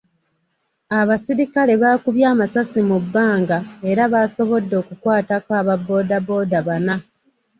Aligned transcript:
Abasirikale 0.99 1.73
baakubye 1.83 2.25
amasasi 2.33 2.79
mu 2.89 2.97
bbanga 3.03 3.57
era 3.89 4.03
baasobodde 4.13 4.75
okukwatako 4.81 5.49
aba 5.61 5.75
bbooda 5.79 6.17
bbooda 6.23 6.59
bana. 6.67 6.95